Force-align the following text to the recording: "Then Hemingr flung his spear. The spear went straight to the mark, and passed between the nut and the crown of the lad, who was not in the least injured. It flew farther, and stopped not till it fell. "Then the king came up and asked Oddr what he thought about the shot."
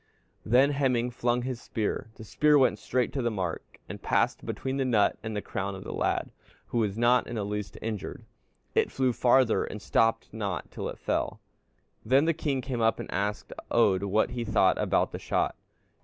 "Then 0.43 0.71
Hemingr 0.73 1.11
flung 1.13 1.43
his 1.43 1.61
spear. 1.61 2.09
The 2.15 2.23
spear 2.23 2.57
went 2.57 2.79
straight 2.79 3.13
to 3.13 3.21
the 3.21 3.29
mark, 3.29 3.77
and 3.87 4.01
passed 4.01 4.43
between 4.47 4.77
the 4.77 4.83
nut 4.83 5.15
and 5.21 5.35
the 5.35 5.43
crown 5.43 5.75
of 5.75 5.83
the 5.83 5.93
lad, 5.93 6.31
who 6.69 6.79
was 6.79 6.97
not 6.97 7.27
in 7.27 7.35
the 7.35 7.45
least 7.45 7.77
injured. 7.83 8.25
It 8.73 8.91
flew 8.91 9.13
farther, 9.13 9.63
and 9.63 9.79
stopped 9.79 10.33
not 10.33 10.71
till 10.71 10.89
it 10.89 10.97
fell. 10.97 11.39
"Then 12.03 12.25
the 12.25 12.33
king 12.33 12.61
came 12.61 12.81
up 12.81 12.99
and 12.99 13.11
asked 13.11 13.53
Oddr 13.69 14.05
what 14.05 14.31
he 14.31 14.43
thought 14.43 14.79
about 14.79 15.11
the 15.11 15.19
shot." 15.19 15.55